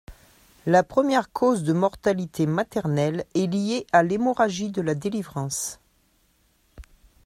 La 0.65 0.81
première 0.81 1.31
cause 1.31 1.61
de 1.63 1.73
mortalité 1.73 2.47
maternelle 2.47 3.23
est 3.35 3.45
liée 3.45 3.85
à 3.91 4.01
l’hémorragie 4.01 4.71
de 4.71 4.81
la 4.81 4.95
délivrance. 4.95 5.79